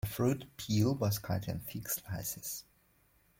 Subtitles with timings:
[0.03, 2.63] The fruit peel was cut in thick slices.